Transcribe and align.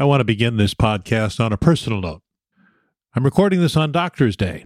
I 0.00 0.04
want 0.04 0.20
to 0.20 0.24
begin 0.24 0.56
this 0.56 0.72
podcast 0.72 1.44
on 1.44 1.52
a 1.52 1.58
personal 1.58 2.00
note. 2.00 2.22
I'm 3.14 3.22
recording 3.22 3.60
this 3.60 3.76
on 3.76 3.92
Doctor's 3.92 4.34
Day. 4.34 4.64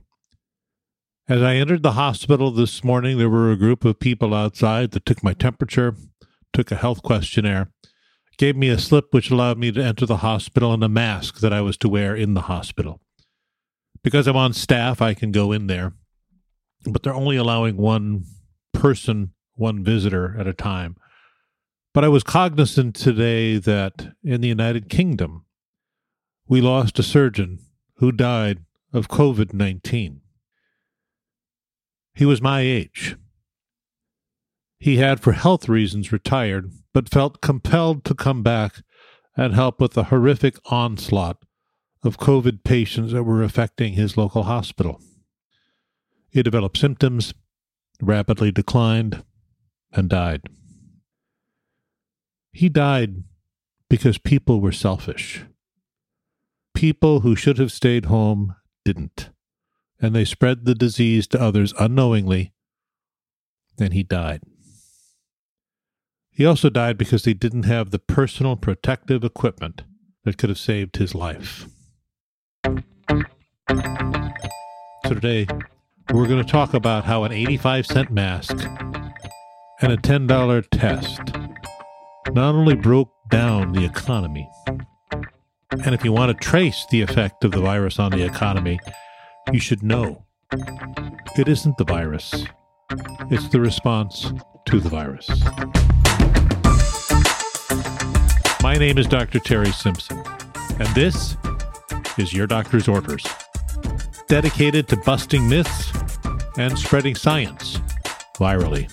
As 1.29 1.42
I 1.42 1.56
entered 1.56 1.82
the 1.82 1.95
hospital 1.95 2.52
this 2.52 2.84
morning, 2.84 3.18
there 3.18 3.29
were 3.29 3.50
a 3.50 3.56
group 3.56 3.84
of 3.84 3.98
people 3.98 4.32
outside 4.32 4.92
that 4.92 5.04
took 5.04 5.24
my 5.24 5.32
temperature, 5.32 5.96
took 6.52 6.70
a 6.70 6.76
health 6.76 7.02
questionnaire, 7.02 7.73
gave 8.38 8.55
me 8.55 8.68
a 8.68 8.78
slip 8.78 9.12
which 9.12 9.28
allowed 9.28 9.59
me 9.59 9.73
to 9.73 9.82
enter 9.82 10.06
the 10.06 10.18
hospital 10.18 10.73
and 10.73 10.84
a 10.84 10.88
mask 10.88 11.41
that 11.41 11.52
I 11.52 11.62
was 11.62 11.77
to 11.78 11.88
wear 11.88 12.14
in 12.14 12.34
the 12.34 12.42
hospital. 12.42 13.01
Because 14.05 14.28
I'm 14.28 14.37
on 14.37 14.52
staff, 14.52 15.02
I 15.02 15.14
can 15.14 15.32
go 15.32 15.51
in 15.51 15.66
there, 15.66 15.95
but 16.87 17.02
they're 17.02 17.12
only 17.12 17.34
allowing 17.34 17.77
one 17.77 18.23
person, 18.73 19.32
one 19.56 19.82
visitor 19.82 20.37
at 20.38 20.46
a 20.46 20.52
time. 20.52 20.95
But 21.95 22.04
I 22.04 22.08
was 22.08 22.24
cognizant 22.24 22.96
today 22.96 23.56
that 23.56 24.14
in 24.24 24.41
the 24.41 24.48
United 24.48 24.88
Kingdom, 24.88 25.45
we 26.48 26.60
lost 26.60 26.98
a 26.98 27.05
surgeon 27.05 27.60
who 27.98 28.10
died 28.10 28.64
of 28.92 29.06
COVID 29.06 29.55
19. 29.55 30.20
He 32.12 32.24
was 32.24 32.42
my 32.42 32.62
age. 32.62 33.16
He 34.80 34.96
had, 34.96 35.20
for 35.20 35.33
health 35.33 35.69
reasons, 35.69 36.10
retired, 36.10 36.72
but 36.92 37.09
felt 37.09 37.41
compelled 37.41 38.05
to 38.06 38.14
come 38.14 38.42
back 38.42 38.83
and 39.36 39.55
help 39.55 39.80
with 39.80 39.92
the 39.92 40.05
horrific 40.05 40.56
onslaught 40.72 41.45
of 42.02 42.19
COVID 42.19 42.64
patients 42.64 43.12
that 43.12 43.22
were 43.22 43.42
affecting 43.45 43.92
his 43.92 44.16
local 44.16 44.42
hospital. 44.42 45.00
He 46.28 46.42
developed 46.42 46.77
symptoms, 46.77 47.34
rapidly 48.02 48.50
declined, 48.50 49.22
and 49.92 50.08
died. 50.11 50.42
He 52.54 52.68
died 52.68 53.24
because 53.90 54.16
people 54.16 54.60
were 54.60 54.70
selfish. 54.70 55.44
People 56.72 57.20
who 57.20 57.34
should 57.34 57.58
have 57.58 57.72
stayed 57.72 58.05
home 58.05 58.55
didn't, 58.84 59.30
and 60.00 60.14
they 60.14 60.24
spread 60.24 60.64
the 60.64 60.77
disease 60.77 61.27
to 61.28 61.41
others 61.41 61.74
unknowingly, 61.80 62.52
and 63.80 63.92
he 63.92 64.05
died. 64.05 64.42
He 66.30 66.46
also 66.46 66.70
died 66.70 66.96
because 66.96 67.24
he 67.24 67.34
didn't 67.34 67.64
have 67.64 67.91
the 67.91 67.98
personal 67.98 68.55
protective 68.55 69.24
equipment 69.24 69.83
that 70.22 70.39
could 70.39 70.48
have 70.48 70.58
saved 70.58 70.96
his 70.96 71.12
life. 71.12 71.66
So 72.64 72.83
today, 75.08 75.48
we're 76.12 76.28
going 76.28 76.44
to 76.44 76.50
talk 76.50 76.72
about 76.72 77.05
how 77.05 77.24
an 77.24 77.33
85 77.33 77.86
cent 77.86 78.12
mask 78.12 78.56
and 79.80 79.92
a 79.92 79.96
$10 79.96 80.68
test 80.70 81.44
not 82.33 82.55
only 82.55 82.75
broke 82.75 83.11
down 83.30 83.72
the 83.72 83.84
economy, 83.84 84.48
and 85.84 85.94
if 85.94 86.05
you 86.05 86.12
want 86.12 86.36
to 86.36 86.44
trace 86.44 86.86
the 86.91 87.03
effect 87.03 87.44
of 87.44 87.50
the 87.50 87.61
virus 87.61 87.98
on 87.98 88.11
the 88.11 88.25
economy, 88.25 88.78
you 89.53 89.61
should 89.61 89.83
know 89.83 90.25
it 91.36 91.48
isn't 91.48 91.77
the 91.77 91.84
virus, 91.84 92.45
it's 93.30 93.48
the 93.48 93.61
response 93.61 94.33
to 94.67 94.80
the 94.80 94.89
virus. 94.89 95.28
My 98.62 98.77
name 98.78 98.98
is 98.98 99.06
Dr. 99.06 99.41
Terry 99.41 99.72
Simpson, 99.72 100.22
and 100.78 100.89
this 100.95 101.36
is 102.17 102.33
Your 102.33 102.47
Doctor's 102.47 102.89
Orders, 102.89 103.27
dedicated 104.28 104.89
to 104.89 104.97
busting 104.97 105.48
myths 105.48 105.92
and 106.56 106.78
spreading 106.78 107.14
science 107.14 107.78
virally. 108.39 108.91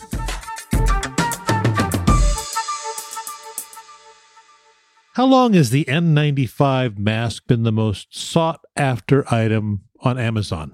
How 5.15 5.25
long 5.25 5.55
has 5.55 5.71
the 5.71 5.83
N95 5.89 6.97
mask 6.97 7.45
been 7.45 7.63
the 7.63 7.71
most 7.73 8.17
sought 8.17 8.63
after 8.77 9.25
item 9.29 9.81
on 9.99 10.17
Amazon? 10.17 10.71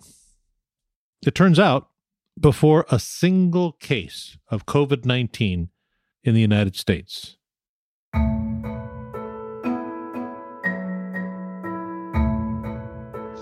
It 1.26 1.34
turns 1.34 1.58
out 1.58 1.88
before 2.40 2.86
a 2.92 3.00
single 3.00 3.72
case 3.72 4.38
of 4.52 4.68
COVID 4.68 5.06
19 5.06 5.70
in 6.24 6.34
the 6.36 6.40
United 6.40 6.76
States. 6.76 7.38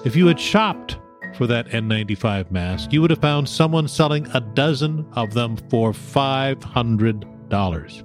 If 0.06 0.16
you 0.16 0.28
had 0.28 0.40
shopped 0.40 0.98
for 1.34 1.46
that 1.46 1.68
N95 1.72 2.52
mask, 2.52 2.94
you 2.94 3.02
would 3.02 3.10
have 3.10 3.20
found 3.20 3.50
someone 3.50 3.90
selling 3.90 4.28
a 4.34 4.40
dozen 4.40 5.06
of 5.12 5.34
them 5.34 5.58
for 5.70 5.92
$500. 5.92 8.04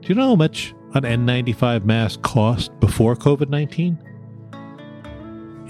Do 0.00 0.08
you 0.08 0.14
know 0.14 0.28
how 0.28 0.34
much 0.34 0.72
an 0.94 1.02
N95 1.02 1.84
mask 1.84 2.22
cost 2.22 2.78
before 2.80 3.14
COVID 3.14 3.48
19? 3.48 3.98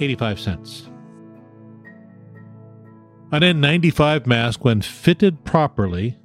85 0.00 0.40
cents. 0.40 0.90
An 3.30 3.42
N95 3.42 4.26
mask, 4.26 4.64
when 4.64 4.80
fitted 4.80 5.44
properly, 5.44 6.16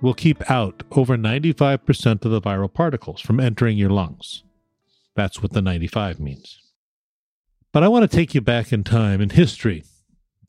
will 0.00 0.14
keep 0.14 0.50
out 0.50 0.82
over 0.92 1.16
95% 1.16 2.24
of 2.24 2.30
the 2.30 2.40
viral 2.40 2.72
particles 2.72 3.20
from 3.20 3.40
entering 3.40 3.76
your 3.76 3.90
lungs. 3.90 4.44
That's 5.16 5.42
what 5.42 5.52
the 5.52 5.62
95 5.62 6.20
means. 6.20 6.60
But 7.72 7.82
I 7.82 7.88
want 7.88 8.08
to 8.08 8.16
take 8.16 8.34
you 8.34 8.40
back 8.40 8.72
in 8.72 8.84
time 8.84 9.20
in 9.20 9.30
history 9.30 9.84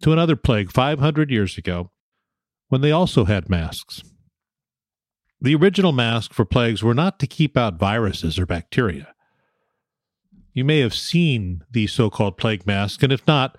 to 0.01 0.11
another 0.11 0.35
plague 0.35 0.71
500 0.71 1.31
years 1.31 1.57
ago 1.57 1.91
when 2.69 2.81
they 2.81 2.91
also 2.91 3.25
had 3.25 3.49
masks. 3.49 4.03
The 5.45 5.53
original 5.53 5.91
masks 5.91 6.35
for 6.35 6.43
plagues 6.43 6.81
were 6.81 6.95
not 6.95 7.19
to 7.19 7.27
keep 7.27 7.55
out 7.55 7.77
viruses 7.77 8.39
or 8.39 8.47
bacteria. 8.47 9.13
You 10.53 10.65
may 10.65 10.79
have 10.79 10.95
seen 10.95 11.63
these 11.69 11.93
so 11.93 12.09
called 12.09 12.35
plague 12.35 12.65
masks, 12.65 13.03
and 13.03 13.13
if 13.13 13.27
not, 13.27 13.55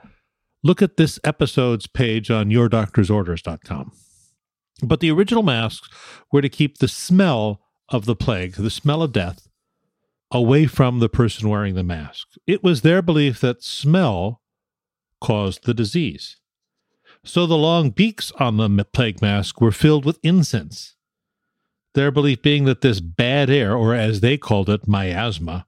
look 0.65 0.83
at 0.83 0.97
this 0.97 1.21
episode's 1.23 1.87
page 1.87 2.29
on 2.29 2.51
yourdoctorsorders.com. 2.51 3.93
But 4.83 4.99
the 4.99 5.13
original 5.13 5.45
masks 5.45 5.89
were 6.33 6.43
to 6.43 6.49
keep 6.49 6.79
the 6.79 6.89
smell 6.89 7.61
of 7.89 8.05
the 8.05 8.17
plague, 8.17 8.55
the 8.55 8.69
smell 8.69 9.01
of 9.01 9.13
death, 9.13 9.47
away 10.33 10.67
from 10.67 10.99
the 10.99 11.09
person 11.09 11.49
wearing 11.49 11.77
the 11.77 11.85
mask. 11.85 12.27
It 12.49 12.65
was 12.65 12.83
their 12.83 13.01
belief 13.01 13.41
that 13.43 13.63
smell 13.63 14.43
caused 15.21 15.67
the 15.67 15.75
disease. 15.75 16.39
So 17.23 17.47
the 17.47 17.57
long 17.57 17.91
beaks 17.91 18.33
on 18.41 18.57
the 18.57 18.85
plague 18.87 19.23
mask 19.23 19.61
were 19.61 19.71
filled 19.71 20.05
with 20.05 20.19
incense. 20.25 20.96
Their 21.97 22.11
belief 22.11 22.43
being 22.43 22.67
that 22.67 22.83
this 22.83 23.01
bad 23.01 23.49
air, 23.49 23.75
or 23.75 23.95
as 23.95 24.21
they 24.21 24.37
called 24.37 24.69
it, 24.69 24.87
miasma, 24.87 25.67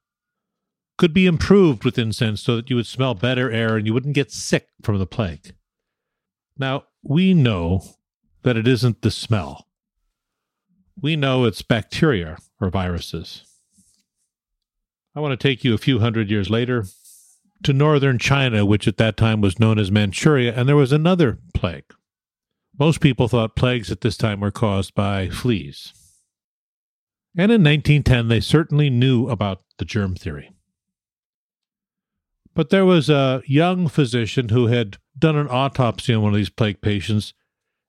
could 0.99 1.15
be 1.15 1.25
improved 1.25 1.85
with 1.85 1.99
incense 1.99 2.43
so 2.43 2.57
that 2.57 2.69
you 2.69 2.77
would 2.77 2.87
smell 2.87 3.15
better 3.15 3.51
air 3.51 3.79
and 3.79 3.87
you 3.87 3.95
wouldn't 3.95 4.15
get 4.15 4.31
sick 4.31 4.69
from 4.83 4.99
the 4.99 5.07
plague. 5.07 5.55
Now, 6.59 6.85
we 7.03 7.33
know 7.33 7.83
that 8.43 8.59
it 8.59 8.69
isn't 8.69 9.01
the 9.01 9.11
smell. 9.11 9.69
We 11.01 11.17
know 11.17 11.47
it's 11.47 11.63
bacteria 11.63 12.37
or 12.61 12.69
viruses. 12.69 13.45
I 15.17 15.21
want 15.21 15.33
to 15.33 15.49
take 15.49 15.65
you 15.65 15.73
a 15.73 15.79
few 15.79 16.01
hundred 16.01 16.31
years 16.31 16.51
later 16.51 16.85
to 17.63 17.73
northern 17.73 18.19
China, 18.19 18.67
which 18.67 18.87
at 18.87 18.99
that 18.99 19.17
time 19.17 19.41
was 19.41 19.59
known 19.59 19.79
as 19.79 19.91
Manchuria, 19.91 20.53
and 20.55 20.69
there 20.69 20.77
was 20.77 20.93
another 20.93 21.39
plague. 21.55 21.91
Most 22.79 23.01
people 23.01 23.29
thought 23.29 23.57
plagues 23.57 23.91
at 23.91 24.03
this 24.03 24.19
time 24.19 24.41
were 24.41 24.51
caused 24.51 24.95
by 24.95 25.31
fleas. 25.31 25.95
And 27.37 27.53
in 27.53 27.63
1910, 27.63 28.29
they 28.29 28.41
certainly 28.41 28.91
knew 28.91 29.29
about 29.29 29.63
the 29.79 29.85
germ 29.85 30.15
theory. 30.15 30.51
But 32.55 32.71
there 32.71 32.85
was 32.85 33.09
a 33.09 33.43
young 33.47 33.87
physician 33.89 34.49
who 34.49 34.67
had 34.67 34.97
done 35.17 35.37
an 35.37 35.49
autopsy 35.49 36.15
on 36.15 36.23
one 36.23 36.33
of 36.33 36.37
these 36.37 36.51
plague 36.51 36.81
patients, 36.81 37.35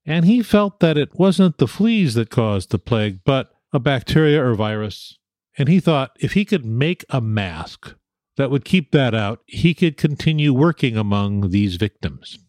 and 0.06 0.26
he 0.26 0.44
felt 0.44 0.80
that 0.80 0.98
it 0.98 1.18
wasn't 1.18 1.58
the 1.58 1.68
fleas 1.68 2.14
that 2.14 2.30
caused 2.30 2.70
the 2.70 2.78
plague, 2.78 3.22
but 3.26 3.52
a 3.74 3.80
bacteria 3.80 4.44
or 4.44 4.53
virus 4.53 5.20
and 5.59 5.68
he 5.68 5.82
thought 5.82 6.16
if 6.20 6.34
he 6.34 6.46
could 6.46 6.66
make 6.66 7.03
a 7.09 7.20
mask 7.20 7.94
that 8.38 8.50
would 8.50 8.64
keep 8.64 8.92
that 8.92 9.14
out, 9.14 9.42
he 9.46 9.74
could 9.74 9.97
continue 9.97 10.53
working 10.53 10.96
among 10.96 11.50
these 11.50 11.76
victims. 11.76 12.40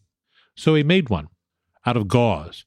So 0.55 0.75
he 0.75 0.83
made 0.83 1.09
one 1.09 1.27
out 1.85 1.97
of 1.97 2.07
gauze, 2.07 2.65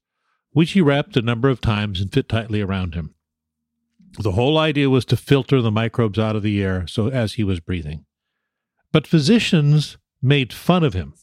which 0.50 0.73
he 0.73 0.82
wrapped 0.82 1.17
a 1.17 1.23
number 1.23 1.49
of 1.49 1.62
times 1.62 2.00
and 2.00 2.12
fit 2.12 2.29
tightly 2.29 2.61
around 2.61 2.94
him. 2.94 3.13
The 4.19 4.32
whole 4.32 4.58
idea 4.58 4.88
was 4.88 5.05
to 5.06 5.16
filter 5.16 5.61
the 5.61 5.72
microbes 5.72 6.19
out 6.19 6.37
of 6.37 6.43
the 6.43 6.62
air 6.62 6.87
so 6.87 7.08
as 7.08 7.34
he 7.34 7.44
was 7.44 7.61
breathing. 7.61 8.05
But 8.93 9.06
physicians 9.06 9.99
made 10.22 10.52
fun 10.52 10.84
of 10.84 10.94
him, 10.94 11.14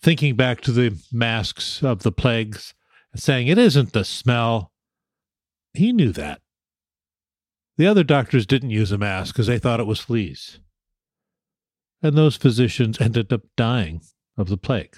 thinking 0.00 0.34
back 0.34 0.60
to 0.62 0.72
the 0.72 0.98
masks 1.12 1.82
of 1.82 2.02
the 2.02 2.12
plagues, 2.12 2.74
and 3.12 3.22
saying 3.22 3.48
it 3.48 3.58
isn't 3.58 3.92
the 3.92 4.04
smell. 4.04 4.72
He 5.74 5.92
knew 5.92 6.10
that. 6.12 6.40
The 7.76 7.86
other 7.86 8.02
doctors 8.02 8.46
didn't 8.46 8.70
use 8.70 8.92
a 8.92 8.98
mask 8.98 9.34
because 9.34 9.46
they 9.46 9.58
thought 9.58 9.80
it 9.80 9.86
was 9.86 10.00
fleas. 10.00 10.60
And 12.02 12.16
those 12.16 12.36
physicians 12.36 13.00
ended 13.00 13.32
up 13.32 13.42
dying 13.56 14.00
of 14.38 14.48
the 14.48 14.56
plague. 14.56 14.96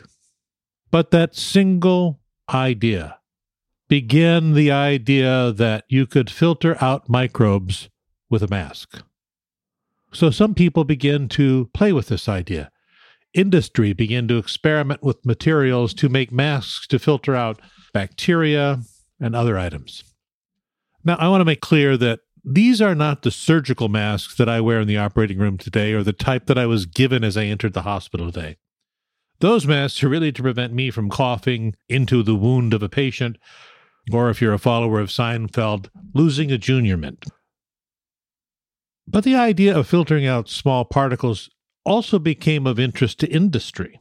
But 0.91 1.11
that 1.11 1.35
single 1.35 2.21
idea 2.49 3.18
began 3.89 4.53
the 4.53 4.71
idea 4.71 5.53
that 5.53 5.85
you 5.89 6.07
could 6.07 6.31
filter 6.31 6.77
out 6.81 7.09
microbes 7.09 7.89
with 8.31 8.43
a 8.43 8.49
mask. 8.49 9.03
So 10.13 10.31
some 10.31 10.55
people 10.55 10.85
begin 10.85 11.29
to 11.31 11.71
play 11.75 11.93
with 11.93 12.09
this 12.09 12.29
idea. 12.29 12.71
Industry 13.35 13.93
began 13.93 14.29
to 14.29 14.39
experiment 14.39 15.03
with 15.03 15.25
materials 15.25 15.93
to 15.95 16.09
make 16.09 16.33
masks 16.33 16.87
to 16.89 16.99
filter 16.99 17.35
out 17.35 17.61
bacteria 17.93 18.81
and 19.21 19.35
other 19.35 19.59
items. 19.59 20.05
Now, 21.05 21.17
I 21.17 21.29
want 21.29 21.41
to 21.41 21.47
make 21.47 21.61
clear 21.61 21.97
that 21.97 22.21
these 22.45 22.81
are 22.81 22.95
not 22.95 23.23
the 23.23 23.31
surgical 23.31 23.89
masks 23.89 24.35
that 24.37 24.49
I 24.49 24.61
wear 24.61 24.81
in 24.81 24.89
the 24.89 24.97
operating 24.97 25.39
room 25.39 25.59
today 25.59 25.93
or 25.93 26.03
the 26.03 26.13
type 26.13 26.47
that 26.47 26.59
I 26.59 26.67
was 26.67 26.87
given 26.87 27.23
as 27.23 27.37
I 27.37 27.45
entered 27.45 27.75
the 27.75 27.83
hospital 27.83 28.31
today. 28.33 28.57
Those 29.41 29.67
masks 29.67 30.03
are 30.03 30.09
really 30.09 30.33
to 30.33 30.43
prevent 30.43 30.73
me 30.73 30.91
from 30.91 31.11
coughing 31.11 31.75
into 31.89 32.23
the 32.23 32.35
wound 32.35 32.75
of 32.75 32.83
a 32.83 32.89
patient, 32.89 33.37
or 34.13 34.31
if 34.31 34.41
you're 34.41 34.53
a 34.53 34.59
follower 34.59 35.01
of 35.01 35.09
Seinfeld, 35.09 35.89
losing 36.15 36.51
a 36.51 36.59
junior 36.59 36.97
mint. 36.97 37.25
But 39.07 39.25
the 39.25 39.35
idea 39.35 39.77
of 39.77 39.87
filtering 39.87 40.27
out 40.27 40.49
small 40.49 40.85
particles 40.85 41.49
also 41.85 42.19
became 42.19 42.67
of 42.67 42.79
interest 42.79 43.19
to 43.21 43.33
industry. 43.33 44.01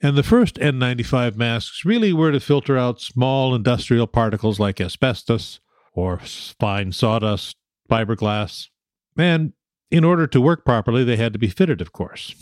And 0.00 0.16
the 0.16 0.22
first 0.22 0.54
N95 0.56 1.36
masks 1.36 1.84
really 1.84 2.12
were 2.12 2.32
to 2.32 2.40
filter 2.40 2.78
out 2.78 3.00
small 3.00 3.54
industrial 3.54 4.06
particles 4.06 4.58
like 4.58 4.80
asbestos 4.80 5.60
or 5.92 6.20
fine 6.60 6.92
sawdust, 6.92 7.56
fiberglass. 7.90 8.68
And 9.16 9.52
in 9.90 10.04
order 10.04 10.26
to 10.28 10.40
work 10.40 10.64
properly, 10.64 11.04
they 11.04 11.16
had 11.16 11.32
to 11.32 11.38
be 11.38 11.48
fitted, 11.48 11.80
of 11.80 11.92
course. 11.92 12.34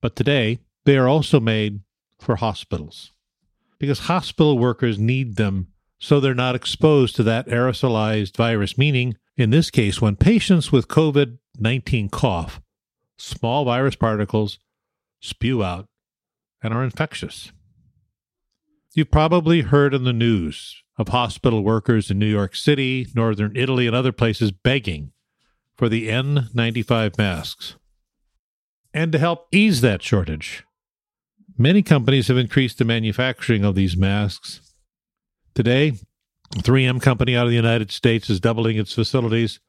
But 0.00 0.16
today, 0.16 0.60
they 0.84 0.96
are 0.96 1.08
also 1.08 1.40
made 1.40 1.80
for 2.20 2.36
hospitals 2.36 3.12
because 3.78 4.00
hospital 4.00 4.58
workers 4.58 4.98
need 4.98 5.36
them 5.36 5.68
so 6.04 6.20
they're 6.20 6.34
not 6.34 6.54
exposed 6.54 7.16
to 7.16 7.22
that 7.22 7.46
aerosolized 7.46 8.36
virus, 8.36 8.76
meaning, 8.76 9.16
in 9.38 9.48
this 9.48 9.70
case, 9.70 10.02
when 10.02 10.16
patients 10.16 10.70
with 10.70 10.86
COVID 10.86 11.38
19 11.58 12.10
cough, 12.10 12.60
small 13.16 13.64
virus 13.64 13.94
particles 13.94 14.58
spew 15.20 15.64
out 15.64 15.86
and 16.62 16.74
are 16.74 16.84
infectious. 16.84 17.52
You've 18.92 19.10
probably 19.10 19.62
heard 19.62 19.94
in 19.94 20.04
the 20.04 20.12
news 20.12 20.82
of 20.98 21.08
hospital 21.08 21.64
workers 21.64 22.10
in 22.10 22.18
New 22.18 22.26
York 22.26 22.54
City, 22.54 23.06
northern 23.14 23.56
Italy, 23.56 23.86
and 23.86 23.96
other 23.96 24.12
places 24.12 24.50
begging 24.52 25.12
for 25.74 25.88
the 25.88 26.08
N95 26.08 27.16
masks. 27.16 27.76
And 28.92 29.10
to 29.12 29.18
help 29.18 29.46
ease 29.50 29.80
that 29.80 30.02
shortage, 30.02 30.64
many 31.56 31.82
companies 31.82 32.28
have 32.28 32.36
increased 32.36 32.76
the 32.76 32.84
manufacturing 32.84 33.64
of 33.64 33.74
these 33.74 33.96
masks. 33.96 34.73
Today, 35.54 35.92
3M 36.56 37.00
company 37.00 37.36
out 37.36 37.44
of 37.44 37.50
the 37.50 37.56
United 37.56 37.92
States 37.92 38.28
is 38.28 38.40
doubling 38.40 38.76
its 38.76 38.92
facilities. 38.92 39.60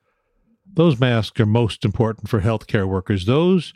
Those 0.65 0.99
masks 0.99 1.39
are 1.39 1.45
most 1.45 1.85
important 1.85 2.27
for 2.27 2.41
healthcare 2.41 2.87
workers, 2.87 3.27
those 3.27 3.71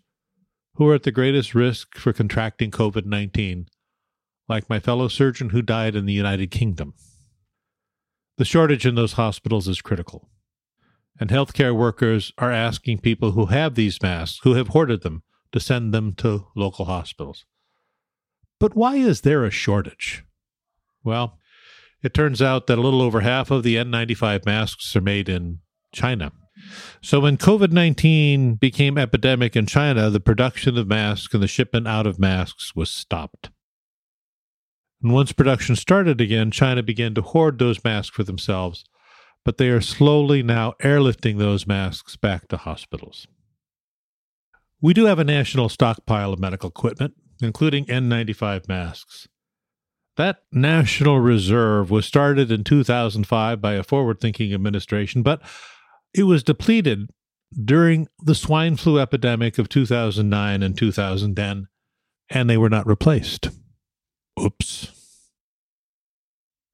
who 0.73 0.87
are 0.89 0.95
at 0.95 1.03
the 1.03 1.11
greatest 1.11 1.53
risk 1.53 1.97
for 1.97 2.11
contracting 2.11 2.71
COVID 2.71 3.05
19, 3.05 3.67
like 4.47 4.67
my 4.71 4.79
fellow 4.79 5.07
surgeon 5.07 5.49
who 5.49 5.61
died 5.61 5.95
in 5.95 6.07
the 6.07 6.13
United 6.13 6.49
Kingdom. 6.49 6.95
The 8.37 8.45
shortage 8.45 8.87
in 8.87 8.95
those 8.95 9.13
hospitals 9.13 9.67
is 9.67 9.81
critical. 9.81 10.29
And 11.19 11.29
healthcare 11.29 11.75
workers 11.75 12.33
are 12.39 12.51
asking 12.51 12.99
people 12.99 13.31
who 13.31 13.47
have 13.47 13.75
these 13.75 14.01
masks, 14.01 14.39
who 14.43 14.55
have 14.55 14.69
hoarded 14.69 15.03
them, 15.03 15.21
to 15.51 15.59
send 15.59 15.93
them 15.93 16.13
to 16.15 16.47
local 16.55 16.85
hospitals. 16.85 17.45
But 18.59 18.75
why 18.75 18.95
is 18.95 19.21
there 19.21 19.45
a 19.45 19.51
shortage? 19.51 20.23
Well, 21.03 21.38
it 22.03 22.13
turns 22.13 22.41
out 22.41 22.67
that 22.67 22.77
a 22.77 22.81
little 22.81 23.01
over 23.01 23.21
half 23.21 23.51
of 23.51 23.63
the 23.63 23.75
N95 23.75 24.45
masks 24.45 24.95
are 24.95 25.01
made 25.01 25.29
in 25.29 25.59
China. 25.93 26.31
So 27.01 27.19
when 27.19 27.37
COVID 27.37 27.71
19 27.71 28.55
became 28.55 28.97
epidemic 28.97 29.55
in 29.55 29.65
China, 29.65 30.09
the 30.09 30.19
production 30.19 30.77
of 30.77 30.87
masks 30.87 31.33
and 31.33 31.41
the 31.41 31.47
shipment 31.47 31.87
out 31.87 32.05
of 32.05 32.19
masks 32.19 32.75
was 32.75 32.89
stopped. 32.89 33.49
And 35.01 35.13
once 35.13 35.31
production 35.31 35.75
started 35.75 36.19
again, 36.19 36.51
China 36.51 36.83
began 36.83 37.13
to 37.15 37.21
hoard 37.21 37.57
those 37.57 37.83
masks 37.83 38.15
for 38.15 38.23
themselves, 38.23 38.83
but 39.45 39.57
they 39.57 39.69
are 39.69 39.81
slowly 39.81 40.43
now 40.43 40.73
airlifting 40.83 41.37
those 41.37 41.65
masks 41.65 42.17
back 42.17 42.49
to 42.49 42.57
hospitals. 42.57 43.25
We 44.81 44.93
do 44.93 45.05
have 45.05 45.19
a 45.19 45.23
national 45.23 45.69
stockpile 45.69 46.33
of 46.33 46.39
medical 46.39 46.69
equipment, 46.69 47.13
including 47.41 47.85
N95 47.85 48.67
masks. 48.67 49.27
That 50.19 50.41
national 50.51 51.21
reserve 51.21 51.89
was 51.89 52.05
started 52.05 52.51
in 52.51 52.65
2005 52.65 53.61
by 53.61 53.75
a 53.75 53.83
forward 53.83 54.19
thinking 54.19 54.53
administration, 54.53 55.23
but 55.23 55.41
it 56.13 56.23
was 56.23 56.43
depleted 56.43 57.09
during 57.63 58.09
the 58.21 58.35
swine 58.35 58.75
flu 58.75 58.99
epidemic 58.99 59.57
of 59.57 59.69
2009 59.69 60.61
and 60.61 60.77
2010, 60.77 61.69
and 62.29 62.49
they 62.49 62.57
were 62.57 62.69
not 62.69 62.85
replaced. 62.85 63.47
Oops. 64.37 64.91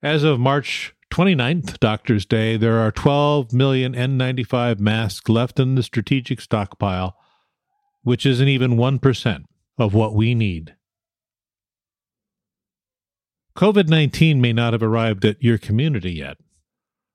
As 0.01 0.23
of 0.23 0.39
March 0.39 0.95
29th, 1.13 1.79
Doctor's 1.79 2.25
Day, 2.25 2.57
there 2.57 2.79
are 2.79 2.91
12 2.91 3.53
million 3.53 3.93
N95 3.93 4.79
masks 4.79 5.29
left 5.29 5.59
in 5.59 5.75
the 5.75 5.83
strategic 5.83 6.41
stockpile, 6.41 7.15
which 8.01 8.25
isn't 8.25 8.47
even 8.47 8.71
1% 8.71 9.43
of 9.77 9.93
what 9.93 10.15
we 10.15 10.33
need. 10.33 10.75
COVID 13.55 13.87
19 13.87 14.41
may 14.41 14.51
not 14.51 14.73
have 14.73 14.83
arrived 14.83 15.23
at 15.23 15.41
your 15.41 15.57
community 15.57 16.11
yet, 16.11 16.37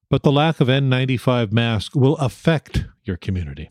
but 0.09 0.23
the 0.23 0.33
lack 0.33 0.59
of 0.59 0.69
N95 0.69 1.53
masks 1.53 1.95
will 1.95 2.17
affect 2.17 2.87
your 3.05 3.19
community. 3.19 3.71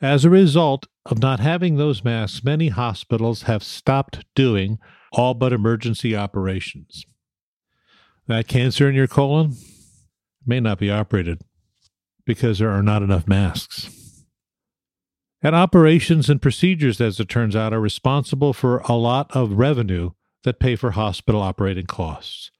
As 0.00 0.24
a 0.24 0.30
result 0.30 0.88
of 1.06 1.20
not 1.20 1.38
having 1.38 1.76
those 1.76 2.02
masks, 2.02 2.42
many 2.42 2.68
hospitals 2.68 3.42
have 3.42 3.62
stopped 3.62 4.24
doing 4.34 4.78
all 5.12 5.34
but 5.34 5.52
emergency 5.52 6.16
operations. 6.16 7.06
That 8.26 8.48
cancer 8.48 8.88
in 8.88 8.96
your 8.96 9.06
colon 9.06 9.54
may 10.44 10.58
not 10.58 10.80
be 10.80 10.90
operated 10.90 11.42
because 12.26 12.58
there 12.58 12.70
are 12.70 12.82
not 12.82 13.02
enough 13.02 13.28
masks. 13.28 14.24
And 15.40 15.54
operations 15.54 16.28
and 16.28 16.42
procedures, 16.42 17.00
as 17.00 17.20
it 17.20 17.28
turns 17.28 17.54
out, 17.54 17.72
are 17.72 17.80
responsible 17.80 18.52
for 18.52 18.78
a 18.78 18.94
lot 18.94 19.30
of 19.36 19.52
revenue 19.52 20.10
that 20.44 20.60
pay 20.60 20.76
for 20.76 20.92
hospital 20.92 21.40
operating 21.40 21.86
costs. 21.86 22.50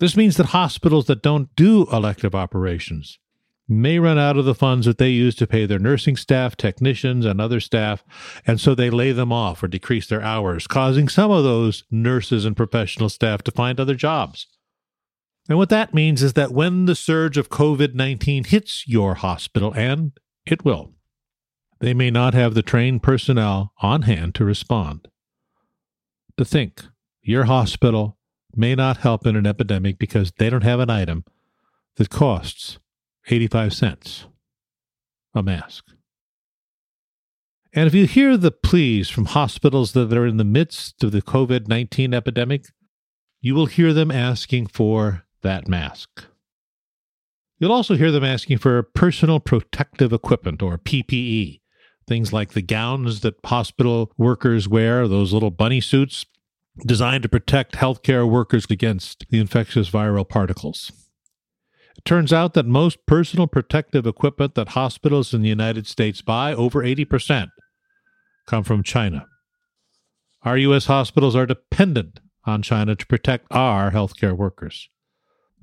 This 0.00 0.16
means 0.16 0.36
that 0.36 0.46
hospitals 0.46 1.06
that 1.06 1.22
don't 1.22 1.54
do 1.54 1.86
elective 1.92 2.34
operations 2.34 3.18
may 3.68 3.98
run 3.98 4.18
out 4.18 4.36
of 4.36 4.44
the 4.44 4.54
funds 4.54 4.86
that 4.86 4.98
they 4.98 5.10
use 5.10 5.34
to 5.36 5.46
pay 5.46 5.66
their 5.66 5.78
nursing 5.78 6.16
staff, 6.16 6.56
technicians, 6.56 7.24
and 7.24 7.40
other 7.40 7.60
staff, 7.60 8.04
and 8.46 8.60
so 8.60 8.74
they 8.74 8.90
lay 8.90 9.12
them 9.12 9.32
off 9.32 9.62
or 9.62 9.68
decrease 9.68 10.06
their 10.06 10.22
hours, 10.22 10.66
causing 10.66 11.08
some 11.08 11.30
of 11.30 11.44
those 11.44 11.84
nurses 11.90 12.44
and 12.44 12.56
professional 12.56 13.08
staff 13.08 13.42
to 13.42 13.50
find 13.50 13.78
other 13.78 13.94
jobs. 13.94 14.46
And 15.48 15.58
what 15.58 15.70
that 15.70 15.94
means 15.94 16.22
is 16.22 16.34
that 16.34 16.52
when 16.52 16.84
the 16.86 16.94
surge 16.94 17.36
of 17.36 17.48
COVID 17.48 17.94
19 17.94 18.44
hits 18.44 18.86
your 18.86 19.14
hospital, 19.14 19.72
and 19.74 20.12
it 20.46 20.64
will, 20.64 20.92
they 21.80 21.94
may 21.94 22.10
not 22.10 22.34
have 22.34 22.54
the 22.54 22.62
trained 22.62 23.02
personnel 23.02 23.72
on 23.80 24.02
hand 24.02 24.34
to 24.36 24.44
respond. 24.44 25.08
To 26.38 26.44
think 26.44 26.84
your 27.22 27.44
hospital 27.44 28.18
may 28.54 28.74
not 28.74 28.98
help 28.98 29.26
in 29.26 29.36
an 29.36 29.46
epidemic 29.46 29.98
because 29.98 30.32
they 30.32 30.50
don't 30.50 30.64
have 30.64 30.80
an 30.80 30.90
item 30.90 31.24
that 31.96 32.10
costs 32.10 32.78
85 33.28 33.72
cents 33.72 34.26
a 35.34 35.42
mask. 35.42 35.84
And 37.72 37.86
if 37.86 37.94
you 37.94 38.06
hear 38.06 38.36
the 38.36 38.50
pleas 38.50 39.08
from 39.08 39.26
hospitals 39.26 39.92
that 39.92 40.12
are 40.12 40.26
in 40.26 40.36
the 40.36 40.44
midst 40.44 41.02
of 41.02 41.12
the 41.12 41.22
COVID 41.22 41.68
19 41.68 42.12
epidemic, 42.12 42.66
you 43.40 43.54
will 43.54 43.66
hear 43.66 43.92
them 43.92 44.10
asking 44.10 44.66
for 44.66 45.24
that 45.40 45.68
mask. 45.68 46.26
You'll 47.58 47.72
also 47.72 47.94
hear 47.94 48.10
them 48.10 48.24
asking 48.24 48.58
for 48.58 48.82
personal 48.82 49.40
protective 49.40 50.12
equipment 50.12 50.62
or 50.62 50.76
PPE, 50.78 51.60
things 52.06 52.32
like 52.32 52.52
the 52.52 52.62
gowns 52.62 53.20
that 53.20 53.36
hospital 53.44 54.12
workers 54.18 54.68
wear, 54.68 55.08
those 55.08 55.32
little 55.32 55.50
bunny 55.50 55.80
suits 55.80 56.26
designed 56.78 57.22
to 57.22 57.28
protect 57.28 57.74
healthcare 57.74 58.28
workers 58.28 58.66
against 58.70 59.26
the 59.30 59.38
infectious 59.38 59.90
viral 59.90 60.28
particles. 60.28 60.90
It 61.96 62.04
turns 62.04 62.32
out 62.32 62.54
that 62.54 62.66
most 62.66 63.04
personal 63.06 63.46
protective 63.46 64.06
equipment 64.06 64.54
that 64.54 64.68
hospitals 64.68 65.34
in 65.34 65.42
the 65.42 65.48
United 65.48 65.86
States 65.86 66.22
buy, 66.22 66.54
over 66.54 66.82
80%, 66.82 67.48
come 68.46 68.64
from 68.64 68.82
China. 68.82 69.26
Our 70.42 70.56
U.S. 70.58 70.86
hospitals 70.86 71.36
are 71.36 71.46
dependent 71.46 72.20
on 72.44 72.62
China 72.62 72.96
to 72.96 73.06
protect 73.06 73.46
our 73.50 73.90
healthcare 73.92 74.36
workers. 74.36 74.88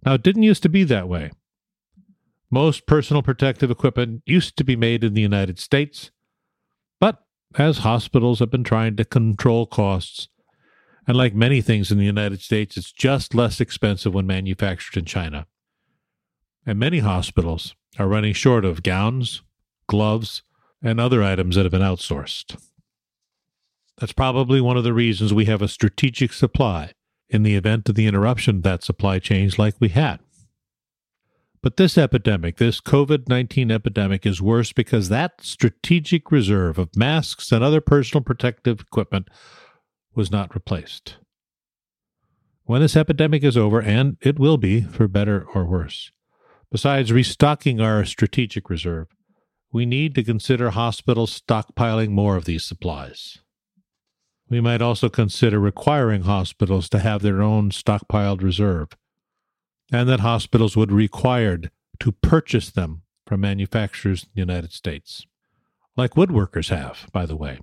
Now, 0.06 0.14
it 0.14 0.24
didn't 0.24 0.44
used 0.44 0.64
to 0.64 0.70
be 0.70 0.84
that 0.86 1.10
way. 1.10 1.32
Most 2.50 2.88
personal 2.88 3.22
protective 3.22 3.70
equipment 3.70 4.24
used 4.26 4.58
to 4.58 4.64
be 4.64 4.76
made 4.76 5.04
in 5.04 5.14
the 5.14 5.22
United 5.22 5.60
States, 5.60 6.12
but 7.00 7.20
as 7.56 7.80
hospitals 7.80 8.40
have 8.40 8.50
been 8.50 8.64
trying 8.64 8.96
to 8.96 9.06
control 9.06 9.66
costs, 9.66 10.30
and 11.10 11.18
like 11.18 11.34
many 11.34 11.60
things 11.60 11.92
in 11.92 11.98
the 11.98 12.06
United 12.06 12.40
States, 12.40 12.78
it's 12.78 12.92
just 12.92 13.34
less 13.34 13.60
expensive 13.60 14.14
when 14.14 14.28
manufactured 14.28 14.96
in 14.96 15.06
China. 15.06 15.48
And 16.68 16.78
many 16.78 17.00
hospitals 17.00 17.74
are 17.98 18.08
running 18.08 18.34
short 18.34 18.64
of 18.64 18.84
gowns, 18.84 19.42
gloves, 19.88 20.44
and 20.84 21.00
other 21.00 21.24
items 21.24 21.56
that 21.56 21.66
have 21.66 21.72
been 21.72 21.82
outsourced. 21.82 22.62
That's 23.98 24.12
probably 24.14 24.62
one 24.62 24.78
of 24.78 24.84
the 24.84 24.94
reasons 24.94 25.34
we 25.34 25.46
have 25.46 25.64
a 25.64 25.68
strategic 25.68 26.32
supply 26.32 26.92
in 27.28 27.42
the 27.42 27.56
event 27.56 27.90
of 27.90 27.96
the 27.96 28.06
interruption 28.06 28.58
of 28.58 28.64
that 28.64 28.84
supply 28.84 29.18
chain 29.18 29.50
like 29.58 29.74
we 29.80 29.90
had. 29.90 30.20
But 31.64 31.78
this 31.78 31.98
epidemic, 31.98 32.58
this 32.58 32.80
COVID 32.80 33.28
19 33.28 33.72
epidemic, 33.72 34.28
is 34.28 34.44
worse 34.44 34.74
because 34.74 35.10
that 35.10 35.42
strategic 35.42 36.32
reserve 36.32 36.78
of 36.78 36.96
masks 36.96 37.52
and 37.52 37.64
other 37.64 37.82
personal 37.82 38.24
protective 38.24 38.82
equipment 38.82 39.28
was 40.16 40.32
not 40.32 40.54
replaced. 40.54 41.18
When 42.64 42.82
this 42.82 42.96
epidemic 42.96 43.44
is 43.44 43.58
over, 43.58 43.82
and 43.82 44.18
it 44.22 44.38
will 44.38 44.58
be 44.58 44.82
for 44.82 45.08
better 45.08 45.46
or 45.56 45.66
worse, 45.66 46.12
besides 46.72 47.12
restocking 47.12 47.82
our 47.82 48.06
strategic 48.06 48.70
reserve, 48.70 49.08
we 49.72 49.86
need 49.86 50.16
to 50.16 50.24
consider 50.24 50.72
hospitals 50.72 51.42
stockpiling 51.42 52.10
more 52.10 52.36
of 52.36 52.46
these 52.46 52.64
supplies. 52.64 53.40
We 54.50 54.62
might 54.62 54.82
also 54.82 55.10
consider 55.10 55.60
requiring 55.60 56.24
hospitals 56.24 56.90
to 56.90 57.00
have 57.00 57.22
their 57.22 57.42
own 57.42 57.70
stockpiled 57.70 58.42
reserve, 58.42 58.90
and 59.92 60.10
that 60.10 60.22
hospitals 60.22 60.76
would 60.76 60.90
be 60.90 60.96
required 60.96 61.72
to 62.00 62.12
purchase 62.12 62.70
them 62.70 63.04
from 63.28 63.42
manufacturers 63.42 64.24
in 64.24 64.30
the 64.34 64.42
United 64.42 64.74
States, 64.74 65.26
like 65.96 66.16
woodworkers 66.16 66.70
have, 66.70 67.08
by 67.12 67.26
the 67.26 67.36
way. 67.36 67.60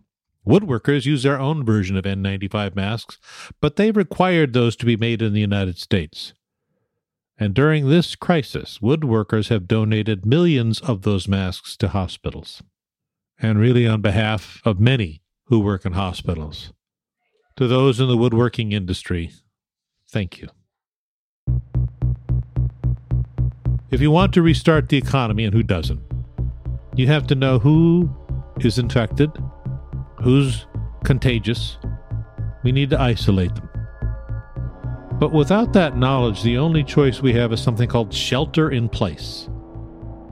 Woodworkers 0.47 1.07
use 1.07 1.25
their 1.25 1.41
own 1.41 1.65
version 1.65 1.97
of 1.97 2.05
N95 2.05 2.77
masks, 2.77 3.19
but 3.61 3.77
they 3.77 3.91
required 3.91 4.53
those 4.53 4.77
to 4.77 4.87
be 4.87 4.97
made 4.97 5.21
in 5.21 5.33
the 5.33 5.41
United 5.41 5.79
States. 5.79 6.35
And 7.39 7.53
during 7.53 7.89
this 7.89 8.15
crisis, 8.17 8.79
woodworkers 8.79 9.49
have 9.49 9.69
donated 9.69 10.25
millions 10.25 10.81
of 10.81 11.03
those 11.03 11.29
masks 11.29 11.77
to 11.79 11.89
hospitals. 11.89 12.63
And 13.39 13.59
really, 13.59 13.87
on 13.87 14.01
behalf 14.01 14.63
of 14.65 14.81
many 14.81 15.23
who 15.47 15.61
work 15.61 15.85
in 15.85 15.93
hospitals, 15.93 16.73
to 17.57 17.67
those 17.67 18.01
in 18.01 18.09
the 18.09 18.17
woodworking 18.17 18.73
industry, 18.73 19.33
thank 20.09 20.41
you. 20.41 20.49
If 23.91 24.01
you 24.01 24.11
want 24.11 24.33
to 24.35 24.43
restart 24.43 24.89
the 24.89 24.97
economy, 24.97 25.45
and 25.45 25.55
who 25.55 25.63
doesn't, 25.63 26.01
you 26.95 27.07
have 27.09 27.27
to 27.27 27.35
know 27.35 27.59
who 27.59 28.11
is 28.61 28.79
infected, 28.79 29.31
who's 30.23 30.67
contagious. 31.05 31.79
We 32.63 32.73
need 32.73 32.91
to 32.91 33.01
isolate 33.01 33.55
them. 33.55 33.69
But 35.19 35.33
without 35.33 35.73
that 35.73 35.97
knowledge, 35.97 36.43
the 36.43 36.59
only 36.59 36.85
choice 36.85 37.23
we 37.23 37.33
have 37.33 37.53
is 37.53 37.63
something 37.63 37.89
called 37.89 38.13
shelter 38.13 38.71
in 38.71 38.89
place. 38.89 39.49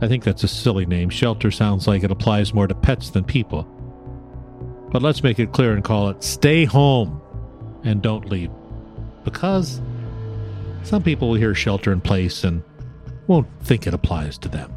I 0.03 0.09
think 0.09 0.25
that's 0.25 0.45
a 0.45 0.49
silly 0.49 0.85
name. 0.85 1.09
Shelter 1.09 1.51
sounds 1.51 1.87
like 1.87 2.03
it 2.03 2.11
applies 2.11 2.53
more 2.53 2.67
to 2.67 2.75
pets 2.75 3.11
than 3.11 3.25
people. 3.25 3.63
But 4.91 5.03
let's 5.03 5.23
make 5.23 5.39
it 5.39 5.53
clear 5.53 5.73
and 5.73 5.83
call 5.83 6.11
it 6.11 6.23
stay 6.23 6.65
home 6.65 7.21
and 7.83 8.03
don't 8.03 8.29
leave. 8.29 8.51
Because 9.25 9.81
some 10.83 11.03
people 11.03 11.29
will 11.29 11.37
hear 11.37 11.55
shelter 11.55 11.93
in 11.93 12.01
place 12.01 12.45
and 12.45 12.63
won't 13.27 13.49
think 13.63 13.87
it 13.87 13.95
applies 13.95 14.37
to 14.39 14.49
them. 14.49 14.71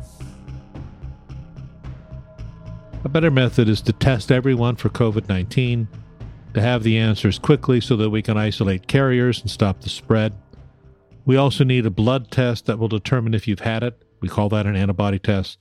A 3.04 3.10
better 3.10 3.32
method 3.32 3.70
is 3.70 3.82
to 3.82 3.94
test 3.94 4.32
everyone 4.32 4.76
for 4.76 4.90
COVID 4.90 5.30
19 5.30 5.88
to 6.54 6.62
have 6.62 6.84
the 6.84 6.98
answers 6.98 7.38
quickly 7.38 7.80
so 7.80 7.96
that 7.96 8.10
we 8.10 8.22
can 8.22 8.38
isolate 8.38 8.88
carriers 8.88 9.40
and 9.40 9.50
stop 9.50 9.82
the 9.82 9.90
spread. 9.90 10.34
We 11.24 11.38
also 11.38 11.64
need 11.64 11.86
a 11.86 11.92
blood 11.92 12.32
test 12.32 12.66
that 12.66 12.80
will 12.80 12.88
determine 12.88 13.34
if 13.34 13.48
you've 13.48 13.60
had 13.60 13.84
it. 13.84 14.02
We 14.20 14.28
call 14.28 14.50
that 14.50 14.66
an 14.66 14.76
antibody 14.76 15.20
test, 15.20 15.58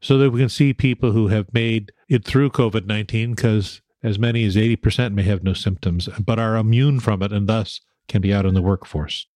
so 0.00 0.18
that 0.18 0.30
we 0.30 0.40
can 0.40 0.48
see 0.50 0.74
people 0.74 1.12
who 1.12 1.28
have 1.28 1.52
made 1.54 1.92
it 2.08 2.24
through 2.24 2.50
COVID 2.50 2.86
19 2.86 3.34
because 3.34 3.80
as 4.02 4.18
many 4.18 4.44
as 4.44 4.54
80% 4.54 5.14
may 5.14 5.22
have 5.22 5.42
no 5.42 5.54
symptoms, 5.54 6.08
but 6.22 6.38
are 6.38 6.56
immune 6.56 7.00
from 7.00 7.22
it 7.22 7.32
and 7.32 7.48
thus 7.48 7.80
can 8.06 8.20
be 8.20 8.34
out 8.34 8.44
in 8.44 8.52
the 8.52 8.62
workforce. 8.62 9.26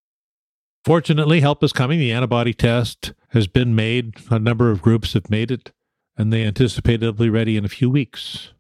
Fortunately, 0.85 1.41
help 1.41 1.65
is 1.65 1.73
coming. 1.73 1.99
The 1.99 2.13
antibody 2.13 2.53
test 2.53 3.15
has 3.31 3.47
been 3.47 3.75
made. 3.75 4.17
A 4.31 4.39
number 4.39 4.71
of 4.71 4.83
groups 4.83 5.15
have 5.15 5.31
made 5.31 5.51
it, 5.51 5.73
and 6.19 6.33
they 6.33 6.45
anticipate 6.45 7.03
it'll 7.03 7.13
be 7.13 7.31
ready 7.31 7.57
in 7.57 7.65
a 7.65 7.69
few 7.69 7.89
weeks. 7.89 8.53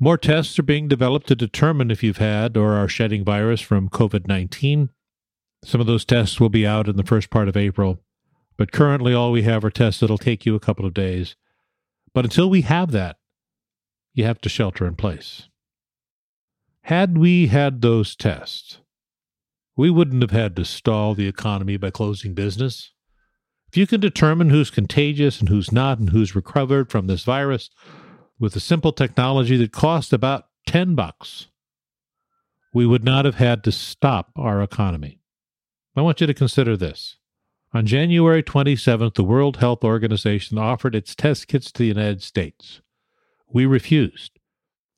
More 0.00 0.16
tests 0.16 0.58
are 0.58 0.64
being 0.64 0.88
developed 0.88 1.28
to 1.28 1.36
determine 1.36 1.90
if 1.90 2.02
you've 2.02 2.16
had 2.16 2.56
or 2.56 2.72
are 2.72 2.88
shedding 2.88 3.22
virus 3.22 3.60
from 3.60 3.90
COVID 3.90 4.26
19. 4.26 4.88
Some 5.64 5.80
of 5.80 5.86
those 5.86 6.04
tests 6.04 6.40
will 6.40 6.48
be 6.48 6.66
out 6.66 6.88
in 6.88 6.96
the 6.96 7.04
first 7.04 7.30
part 7.30 7.46
of 7.46 7.56
April, 7.56 8.00
but 8.56 8.72
currently 8.72 9.14
all 9.14 9.30
we 9.30 9.42
have 9.42 9.64
are 9.64 9.70
tests 9.70 10.00
that'll 10.00 10.18
take 10.18 10.44
you 10.44 10.56
a 10.56 10.60
couple 10.60 10.86
of 10.86 10.94
days. 10.94 11.36
But 12.14 12.24
until 12.24 12.50
we 12.50 12.62
have 12.62 12.90
that, 12.90 13.18
you 14.14 14.24
have 14.24 14.40
to 14.40 14.48
shelter 14.48 14.86
in 14.86 14.96
place. 14.96 15.48
Had 16.86 17.16
we 17.16 17.46
had 17.46 17.80
those 17.80 18.16
tests, 18.16 18.78
we 19.76 19.88
wouldn't 19.88 20.22
have 20.22 20.32
had 20.32 20.56
to 20.56 20.64
stall 20.64 21.14
the 21.14 21.28
economy 21.28 21.76
by 21.76 21.90
closing 21.90 22.34
business. 22.34 22.92
If 23.72 23.78
you 23.78 23.86
can 23.86 24.00
determine 24.00 24.50
who's 24.50 24.68
contagious 24.68 25.40
and 25.40 25.48
who's 25.48 25.72
not 25.72 25.98
and 25.98 26.10
who's 26.10 26.36
recovered 26.36 26.90
from 26.90 27.06
this 27.06 27.24
virus, 27.24 27.70
with 28.38 28.54
a 28.54 28.60
simple 28.60 28.92
technology 28.92 29.56
that 29.56 29.72
cost 29.72 30.12
about 30.12 30.44
10 30.66 30.94
bucks, 30.94 31.46
we 32.74 32.84
would 32.84 33.02
not 33.02 33.24
have 33.24 33.36
had 33.36 33.64
to 33.64 33.72
stop 33.72 34.30
our 34.36 34.60
economy. 34.60 35.20
I 35.96 36.02
want 36.02 36.20
you 36.20 36.26
to 36.26 36.34
consider 36.34 36.76
this. 36.76 37.16
On 37.72 37.86
January 37.86 38.42
27th, 38.42 39.14
the 39.14 39.24
World 39.24 39.56
Health 39.56 39.82
Organization 39.84 40.58
offered 40.58 40.94
its 40.94 41.14
test 41.14 41.48
kits 41.48 41.72
to 41.72 41.78
the 41.78 41.88
United 41.88 42.22
States. 42.22 42.82
We 43.48 43.64
refused, 43.64 44.38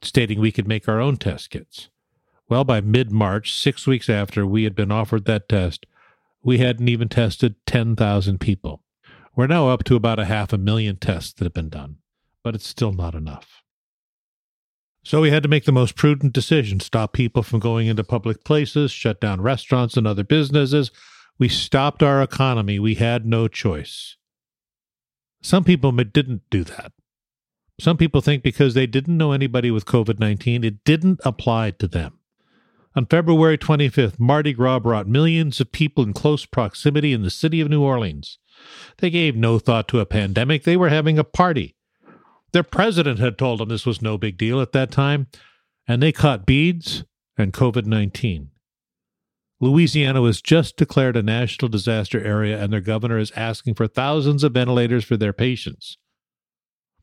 stating 0.03 0.41
we 0.41 0.51
could 0.51 0.67
make 0.67 0.89
our 0.89 1.01
own 1.01 1.17
test 1.17 1.51
kits. 1.51 1.91
Well, 2.49 2.65
by 2.65 2.81
mid 2.81 3.13
March, 3.13 3.53
six 3.53 3.87
weeks 3.87 4.11
after 4.11 4.45
we 4.45 4.65
had 4.65 4.75
been 4.75 4.91
offered 4.91 5.27
that 5.27 5.49
test, 5.49 5.87
we 6.45 6.59
hadn't 6.59 6.89
even 6.89 7.09
tested 7.09 7.57
10,000 7.67 8.39
people. 8.39 8.83
We're 9.35 9.47
now 9.47 9.69
up 9.69 9.83
to 9.85 9.97
about 9.97 10.21
a 10.21 10.27
half 10.27 10.53
a 10.53 10.59
million 10.59 10.97
tests 10.97 11.33
that 11.33 11.45
have 11.45 11.55
been 11.55 11.71
done 11.71 11.97
but 12.45 12.55
it's 12.55 12.69
still 12.69 12.93
not 12.93 13.15
enough. 13.15 13.63
So 15.03 15.21
we 15.21 15.31
had 15.31 15.43
to 15.43 15.49
make 15.49 15.65
the 15.65 15.73
most 15.73 15.97
prudent 15.97 16.33
decision 16.33 16.79
stop 16.79 17.13
people 17.13 17.43
from 17.43 17.59
going 17.59 17.89
into 17.89 18.05
public 18.05 18.45
places, 18.45 18.93
shut 18.93 19.21
down 19.21 19.41
restaurants 19.41 19.97
and 19.97 20.07
other 20.07 20.25
businesses. 20.25 20.91
We 21.39 21.49
stopped 21.49 22.03
our 22.03 22.23
economy. 22.23 22.79
We 22.79 22.95
had 22.95 23.27
no 23.27 23.49
choice. 23.49 24.17
Some 25.43 25.65
people 25.65 25.91
didn't 25.93 26.43
do 26.49 26.65
that. 26.65 26.93
Some 27.81 27.97
people 27.97 28.21
think 28.21 28.43
because 28.43 28.75
they 28.75 28.87
didn't 28.87 29.17
know 29.17 29.33
anybody 29.33 29.71
with 29.71 29.85
COVID 29.85 30.21
19, 30.21 30.63
it 30.63 30.85
didn't 30.85 31.21
apply 31.25 31.73
to 31.73 31.89
them. 31.89 32.21
On 32.97 33.07
February 33.07 33.59
25th, 33.59 34.21
Mardi 34.21 34.53
Gras 34.53 34.79
brought 34.79 35.09
millions 35.09 35.61
of 35.61 35.73
people 35.73 36.05
in 36.05 36.13
close 36.13 36.47
proximity 36.47 37.13
in 37.13 37.23
the 37.23 37.31
city 37.31 37.61
of 37.61 37.69
New 37.69 37.83
Orleans. 37.83 38.39
They 38.99 39.11
gave 39.11 39.35
no 39.35 39.59
thought 39.59 39.89
to 39.89 39.99
a 39.99 40.07
pandemic. 40.07 40.63
They 40.63 40.77
were 40.77 40.91
having 40.91 41.19
a 41.19 41.25
party. 41.25 41.75
Their 42.53 42.63
president 42.63 43.19
had 43.19 43.37
told 43.37 43.59
them 43.59 43.69
this 43.69 43.85
was 43.85 44.01
no 44.01 44.17
big 44.17 44.39
deal 44.39 44.61
at 44.61 44.71
that 44.73 44.93
time, 44.93 45.27
and 45.89 46.01
they 46.01 46.13
caught 46.13 46.47
beads 46.47 47.03
and 47.37 47.53
COVID 47.53 47.85
19. 47.85 48.51
Louisiana 49.61 50.21
was 50.21 50.41
just 50.41 50.77
declared 50.77 51.17
a 51.17 51.23
national 51.23 51.69
disaster 51.69 52.23
area, 52.23 52.63
and 52.63 52.73
their 52.73 52.81
governor 52.81 53.19
is 53.19 53.33
asking 53.35 53.75
for 53.75 53.89
thousands 53.89 54.45
of 54.45 54.53
ventilators 54.53 55.05
for 55.05 55.17
their 55.17 55.33
patients. 55.33 55.97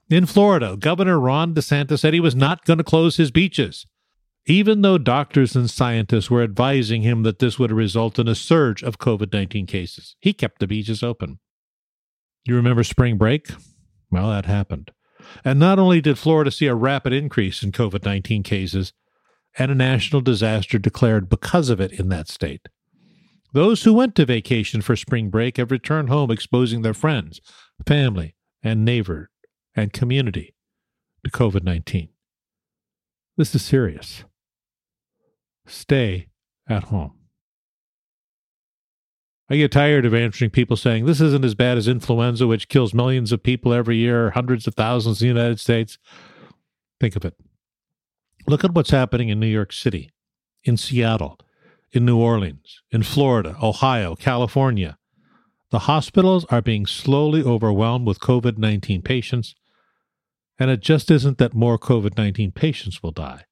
In 0.09 0.25
Florida, 0.25 0.77
Governor 0.77 1.19
Ron 1.19 1.53
DeSantis 1.53 1.99
said 1.99 2.13
he 2.13 2.19
was 2.19 2.35
not 2.35 2.65
going 2.65 2.77
to 2.77 2.83
close 2.83 3.17
his 3.17 3.31
beaches, 3.31 3.85
even 4.47 4.81
though 4.81 4.97
doctors 4.97 5.55
and 5.55 5.69
scientists 5.69 6.29
were 6.29 6.41
advising 6.41 7.03
him 7.03 7.23
that 7.23 7.39
this 7.39 7.59
would 7.59 7.71
result 7.71 8.17
in 8.17 8.27
a 8.27 8.35
surge 8.35 8.81
of 8.83 8.97
COVID 8.97 9.31
19 9.31 9.65
cases. 9.67 10.15
He 10.19 10.33
kept 10.33 10.59
the 10.59 10.67
beaches 10.67 11.03
open. 11.03 11.39
You 12.45 12.55
remember 12.55 12.83
spring 12.83 13.17
break? 13.17 13.49
Well, 14.09 14.29
that 14.29 14.45
happened. 14.45 14.91
And 15.45 15.59
not 15.59 15.79
only 15.79 16.01
did 16.01 16.17
Florida 16.17 16.51
see 16.51 16.65
a 16.65 16.75
rapid 16.75 17.13
increase 17.13 17.61
in 17.61 17.71
COVID 17.71 18.03
19 18.03 18.43
cases 18.43 18.93
and 19.57 19.69
a 19.69 19.75
national 19.75 20.21
disaster 20.21 20.79
declared 20.79 21.29
because 21.29 21.69
of 21.69 21.79
it 21.79 21.91
in 21.91 22.09
that 22.09 22.27
state, 22.27 22.67
those 23.53 23.83
who 23.83 23.93
went 23.93 24.15
to 24.15 24.25
vacation 24.25 24.81
for 24.81 24.95
spring 24.95 25.29
break 25.29 25.57
have 25.57 25.71
returned 25.71 26.09
home 26.09 26.31
exposing 26.31 26.81
their 26.81 26.93
friends, 26.93 27.41
family, 27.85 28.35
and 28.63 28.85
neighbor 28.85 29.29
and 29.75 29.93
community 29.93 30.55
to 31.23 31.31
COVID 31.31 31.63
19. 31.63 32.09
This 33.37 33.53
is 33.53 33.63
serious. 33.63 34.23
Stay 35.71 36.27
at 36.67 36.85
home. 36.85 37.13
I 39.49 39.55
get 39.55 39.71
tired 39.71 40.05
of 40.05 40.13
answering 40.13 40.51
people 40.51 40.77
saying 40.77 41.05
this 41.05 41.21
isn't 41.21 41.45
as 41.45 41.55
bad 41.55 41.77
as 41.77 41.87
influenza, 41.87 42.45
which 42.45 42.69
kills 42.69 42.93
millions 42.93 43.31
of 43.31 43.43
people 43.43 43.73
every 43.73 43.97
year, 43.97 44.31
hundreds 44.31 44.67
of 44.67 44.75
thousands 44.75 45.21
in 45.21 45.27
the 45.27 45.33
United 45.33 45.59
States. 45.59 45.97
Think 46.99 47.15
of 47.15 47.25
it. 47.25 47.35
Look 48.47 48.63
at 48.63 48.73
what's 48.73 48.91
happening 48.91 49.29
in 49.29 49.39
New 49.39 49.47
York 49.47 49.71
City, 49.71 50.11
in 50.63 50.77
Seattle, 50.77 51.39
in 51.91 52.05
New 52.05 52.17
Orleans, 52.17 52.81
in 52.91 53.03
Florida, 53.03 53.57
Ohio, 53.61 54.15
California. 54.15 54.97
The 55.69 55.79
hospitals 55.79 56.45
are 56.45 56.61
being 56.61 56.85
slowly 56.85 57.43
overwhelmed 57.43 58.05
with 58.05 58.19
COVID 58.19 58.57
19 58.57 59.01
patients, 59.01 59.55
And 60.59 60.69
it 60.69 60.81
just 60.81 61.09
isn't 61.09 61.37
that 61.37 61.53
more 61.53 61.79
COVID 61.79 62.17
19 62.17 62.51
patients 62.51 63.01
will 63.01 63.11
die. 63.11 63.45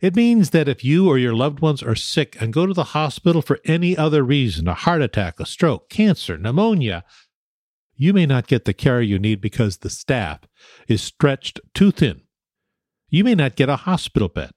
It 0.00 0.16
means 0.16 0.50
that 0.50 0.68
if 0.68 0.84
you 0.84 1.08
or 1.08 1.18
your 1.18 1.34
loved 1.34 1.60
ones 1.60 1.82
are 1.82 1.94
sick 1.94 2.36
and 2.40 2.52
go 2.52 2.66
to 2.66 2.74
the 2.74 2.84
hospital 2.84 3.42
for 3.42 3.60
any 3.64 3.96
other 3.96 4.22
reason 4.22 4.68
a 4.68 4.74
heart 4.74 5.02
attack, 5.02 5.40
a 5.40 5.46
stroke, 5.46 5.88
cancer, 5.88 6.36
pneumonia 6.36 7.04
you 7.96 8.12
may 8.12 8.26
not 8.26 8.46
get 8.46 8.66
the 8.66 8.74
care 8.74 9.00
you 9.00 9.18
need 9.18 9.40
because 9.40 9.78
the 9.78 9.90
staff 9.90 10.40
is 10.86 11.02
stretched 11.02 11.60
too 11.74 11.90
thin. 11.90 12.22
You 13.08 13.24
may 13.24 13.34
not 13.34 13.56
get 13.56 13.68
a 13.68 13.76
hospital 13.76 14.28
bed. 14.28 14.52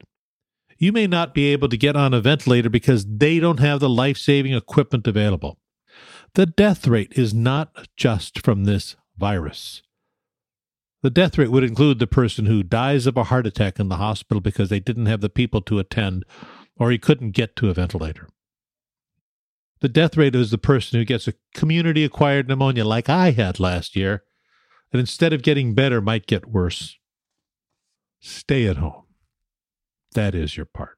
You 0.78 0.92
may 0.92 1.08
not 1.08 1.34
be 1.34 1.48
able 1.48 1.70
to 1.70 1.78
get 1.78 1.96
on 1.96 2.14
a 2.14 2.22
ventilator 2.22 2.70
because 2.70 3.06
they 3.06 3.40
don't 3.40 3.60
have 3.60 3.80
the 3.80 3.90
life 3.90 4.18
saving 4.18 4.54
equipment 4.54 5.08
available. 5.08 5.60
The 6.36 6.46
death 6.46 6.88
rate 6.88 7.14
is 7.16 7.34
not 7.34 7.88
just 7.96 8.44
from 8.44 8.66
this 8.66 8.96
virus. 9.18 9.82
The 11.02 11.10
death 11.10 11.38
rate 11.38 11.52
would 11.52 11.64
include 11.64 12.00
the 12.00 12.08
person 12.08 12.46
who 12.46 12.62
dies 12.62 13.08
of 13.08 13.16
a 13.16 13.26
heart 13.26 13.48
attack 13.48 13.80
in 13.80 13.88
the 13.88 13.98
hospital 13.98 14.42
because 14.42 14.70
they 14.70 14.82
didn't 14.82 15.06
have 15.06 15.22
the 15.22 15.30
people 15.30 15.62
to 15.62 15.80
attend 15.80 16.26
or 16.76 16.92
he 16.92 16.98
couldn't 16.98 17.32
get 17.32 17.56
to 17.58 17.70
a 17.70 17.74
ventilator. 17.74 18.28
The 19.82 19.90
death 19.90 20.18
rate 20.18 20.36
is 20.36 20.52
the 20.52 20.58
person 20.58 21.00
who 21.00 21.06
gets 21.06 21.28
a 21.28 21.34
community 21.54 22.04
acquired 22.04 22.48
pneumonia 22.48 22.84
like 22.84 23.10
I 23.10 23.32
had 23.32 23.60
last 23.60 23.96
year, 23.96 24.24
and 24.92 25.00
instead 25.00 25.32
of 25.32 25.42
getting 25.42 25.74
better, 25.74 26.02
might 26.02 26.26
get 26.28 26.50
worse. 26.50 26.98
Stay 28.20 28.68
at 28.68 28.78
home. 28.78 29.04
That 30.16 30.36
is 30.36 30.58
your 30.58 30.66
part. 30.66 30.98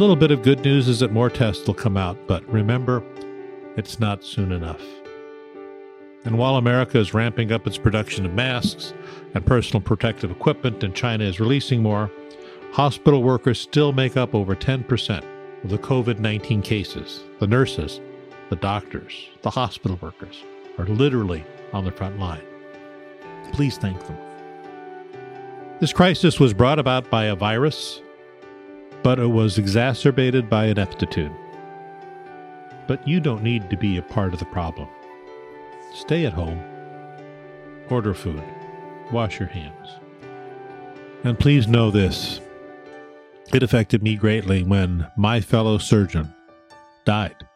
Little 0.00 0.16
bit 0.16 0.30
of 0.30 0.40
good 0.40 0.64
news 0.64 0.88
is 0.88 1.00
that 1.00 1.12
more 1.12 1.28
tests 1.28 1.66
will 1.66 1.74
come 1.74 1.98
out, 1.98 2.16
but 2.26 2.42
remember, 2.50 3.04
it's 3.76 4.00
not 4.00 4.24
soon 4.24 4.50
enough. 4.50 4.80
And 6.24 6.38
while 6.38 6.56
America 6.56 6.98
is 6.98 7.12
ramping 7.12 7.52
up 7.52 7.66
its 7.66 7.76
production 7.76 8.24
of 8.24 8.32
masks 8.32 8.94
and 9.34 9.44
personal 9.44 9.82
protective 9.82 10.30
equipment 10.30 10.82
and 10.82 10.94
China 10.94 11.24
is 11.24 11.38
releasing 11.38 11.82
more, 11.82 12.10
hospital 12.72 13.22
workers 13.22 13.60
still 13.60 13.92
make 13.92 14.16
up 14.16 14.34
over 14.34 14.56
10% 14.56 15.22
of 15.64 15.68
the 15.68 15.76
COVID 15.76 16.18
19 16.18 16.62
cases. 16.62 17.22
The 17.38 17.46
nurses, 17.46 18.00
the 18.48 18.56
doctors, 18.56 19.28
the 19.42 19.50
hospital 19.50 19.98
workers 20.00 20.42
are 20.78 20.86
literally 20.86 21.44
on 21.74 21.84
the 21.84 21.92
front 21.92 22.18
line. 22.18 22.42
Please 23.52 23.76
thank 23.76 24.02
them. 24.06 24.16
This 25.78 25.92
crisis 25.92 26.40
was 26.40 26.54
brought 26.54 26.78
about 26.78 27.10
by 27.10 27.26
a 27.26 27.36
virus 27.36 28.00
but 29.02 29.18
it 29.18 29.26
was 29.26 29.58
exacerbated 29.58 30.48
by 30.48 30.66
ineptitude. 30.66 31.32
But 32.86 33.06
you 33.06 33.20
don't 33.20 33.42
need 33.42 33.70
to 33.70 33.76
be 33.76 33.96
a 33.96 34.02
part 34.02 34.32
of 34.32 34.38
the 34.38 34.46
problem. 34.46 34.88
Stay 35.94 36.26
at 36.26 36.32
home, 36.32 36.62
order 37.88 38.14
food, 38.14 38.42
wash 39.10 39.38
your 39.38 39.48
hands. 39.48 39.98
And 41.24 41.38
please 41.38 41.68
know 41.68 41.90
this 41.90 42.40
it 43.52 43.62
affected 43.62 44.02
me 44.02 44.14
greatly 44.14 44.62
when 44.62 45.06
my 45.16 45.40
fellow 45.40 45.78
surgeon 45.78 46.32
died, 47.04 47.46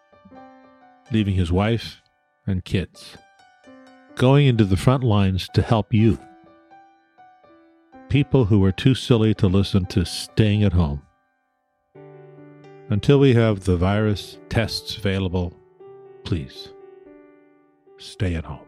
leaving 1.13 1.35
his 1.35 1.53
wife 1.53 2.03
and 2.47 2.65
kids, 2.65 3.17
going 4.17 4.47
into 4.47 4.65
the 4.65 4.77
front 4.77 5.05
lines 5.05 5.49
to 5.55 5.63
help 5.63 5.95
you. 5.95 6.19
People 8.09 8.47
who 8.47 8.59
were 8.59 8.73
too 8.73 8.95
silly 8.95 9.35
to 9.35 9.47
listen 9.47 9.87
to 9.87 10.05
staying 10.05 10.65
at 10.65 10.73
home. 10.73 11.03
Until 12.91 13.19
we 13.19 13.35
have 13.35 13.61
the 13.61 13.77
virus 13.77 14.39
tests 14.49 14.97
available, 14.97 15.53
please 16.25 16.69
stay 17.97 18.35
at 18.35 18.45
home. 18.45 18.61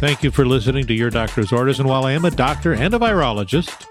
Thank 0.00 0.22
you 0.22 0.30
for 0.30 0.46
listening 0.46 0.86
to 0.86 0.94
Your 0.94 1.10
Doctor's 1.10 1.52
Orders. 1.52 1.80
And 1.80 1.88
while 1.88 2.04
I 2.04 2.12
am 2.12 2.24
a 2.24 2.30
doctor 2.30 2.72
and 2.72 2.94
a 2.94 2.98
virologist, 2.98 3.84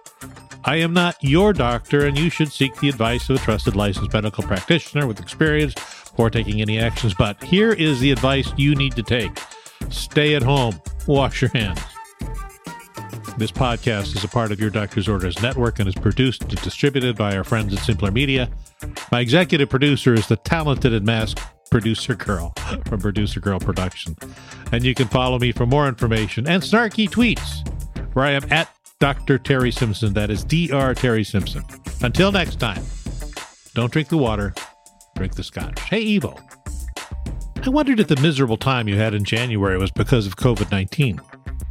I 0.68 0.76
am 0.76 0.92
not 0.92 1.16
your 1.24 1.54
doctor, 1.54 2.06
and 2.06 2.20
you 2.20 2.30
should 2.30 2.52
seek 2.52 2.76
the 2.76 2.90
advice 2.90 3.30
of 3.30 3.38
a 3.38 3.40
trusted 3.40 3.78
licensed 3.78 4.12
medical 4.12 4.44
practitioner 4.44 5.08
with 5.08 5.22
experience 5.22 5.74
before 5.76 6.30
taking 6.30 6.60
any 6.60 6.78
actions. 6.78 7.14
But 7.14 7.42
here 7.42 7.72
is 7.72 8.02
the 8.02 8.12
advice 8.12 8.52
you 8.58 8.76
need 8.76 8.94
to 8.98 9.02
take 9.02 9.32
stay 9.90 10.36
at 10.36 10.44
home, 10.44 10.82
wash 11.08 11.42
your 11.42 11.52
hands. 11.52 11.80
This 13.38 13.50
podcast 13.50 14.14
is 14.14 14.26
a 14.26 14.28
part 14.28 14.52
of 14.52 14.60
Your 14.60 14.70
Doctor's 14.70 15.08
Orders 15.08 15.42
Network 15.42 15.80
and 15.80 15.88
is 15.88 15.96
produced 15.96 16.42
and 16.42 16.62
distributed 16.62 17.16
by 17.16 17.38
our 17.38 17.46
friends 17.46 17.74
at 17.74 17.80
Simpler 17.80 18.12
Media. 18.12 18.50
My 19.10 19.22
executive 19.22 19.70
producer 19.70 20.14
is 20.16 20.28
the 20.28 20.36
talented 20.36 20.94
and 20.94 21.06
masked 21.06 21.40
producer 21.72 22.14
girl 22.14 22.54
from 22.88 23.00
Producer 23.00 23.40
Girl 23.40 23.62
Production. 23.62 24.18
And 24.74 24.84
you 24.84 24.94
can 24.94 25.08
follow 25.08 25.40
me 25.40 25.54
for 25.54 25.66
more 25.66 25.88
information 25.88 26.46
and 26.46 26.62
snarky 26.62 27.10
tweets, 27.10 27.66
where 28.14 28.26
I 28.26 28.32
am 28.32 28.52
at 28.52 28.70
Dr. 29.00 29.38
Terry 29.38 29.72
Simpson. 29.72 30.14
That 30.14 30.32
is 30.32 30.44
Dr. 30.44 30.96
Terry 30.96 31.24
Simpson. 31.24 31.64
Until 32.02 32.32
next 32.32 32.60
time, 32.60 32.84
don't 33.76 33.92
drink 33.92 34.10
the 34.10 34.18
water, 34.18 34.56
drink 35.16 35.36
the 35.36 35.44
scotch. 35.44 35.80
Hey, 35.82 36.04
Evo. 36.18 36.42
I 37.64 37.70
wondered 37.70 38.00
if 38.00 38.08
the 38.08 38.16
miserable 38.22 38.58
time 38.58 38.88
you 38.88 38.96
had 38.98 39.14
in 39.14 39.24
January 39.24 39.78
was 39.78 39.92
because 39.92 40.26
of 40.26 40.36
COVID 40.38 40.72
19. 40.72 41.22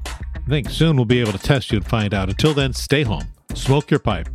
I 0.06 0.48
think 0.48 0.70
soon 0.70 0.94
we'll 0.94 1.04
be 1.04 1.20
able 1.20 1.32
to 1.32 1.38
test 1.38 1.72
you 1.72 1.78
and 1.78 1.86
find 1.86 2.14
out. 2.14 2.28
Until 2.28 2.54
then, 2.54 2.72
stay 2.72 3.02
home, 3.02 3.24
smoke 3.54 3.90
your 3.90 3.98
pipe. 3.98 4.28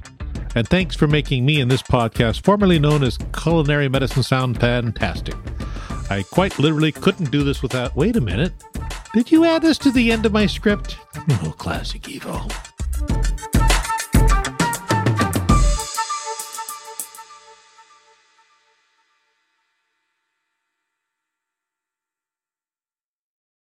And 0.56 0.68
thanks 0.68 0.94
for 0.94 1.08
making 1.08 1.46
me 1.46 1.62
and 1.62 1.72
this 1.72 1.82
podcast, 1.82 2.44
formerly 2.44 2.78
known 2.78 3.04
as 3.04 3.18
Culinary 3.34 3.88
Medicine, 3.88 4.24
sound 4.24 4.60
fantastic. 4.60 5.36
I 6.10 6.24
quite 6.24 6.60
literally 6.60 6.92
couldn't 6.92 7.32
do 7.32 7.46
this 7.46 7.62
without. 7.62 7.96
Wait 7.96 8.18
a 8.18 8.22
minute. 8.22 8.52
Did 9.14 9.32
you 9.32 9.46
add 9.46 9.62
this 9.62 9.78
to 9.78 9.92
the 9.92 10.12
end 10.12 10.26
of 10.26 10.34
my 10.34 10.46
script? 10.46 10.98
Oh, 11.44 11.54
classic 11.58 12.02
Evo. 12.04 12.71